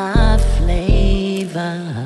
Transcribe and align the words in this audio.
my 0.00 0.38
flavor. 0.56 1.99